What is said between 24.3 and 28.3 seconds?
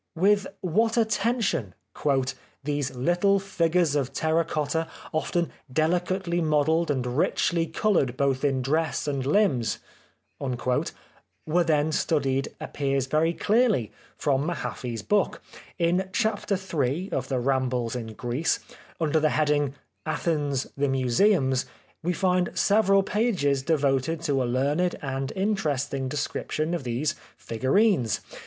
a learned and inter esting description of these figurines.